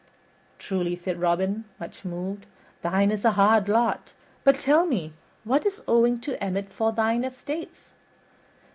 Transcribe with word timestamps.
"Truly," 0.57 0.95
said 0.95 1.21
Robin, 1.21 1.65
much 1.79 2.03
moved, 2.05 2.47
"thine 2.81 3.11
is 3.11 3.23
a 3.23 3.33
hard 3.37 3.69
lot. 3.69 4.13
But 4.43 4.59
tell 4.59 4.87
me, 4.87 5.13
what 5.43 5.63
is 5.63 5.83
owing 5.87 6.19
to 6.21 6.43
Emmet 6.43 6.73
for 6.73 6.91
thine 6.91 7.23
estates?" 7.23 7.93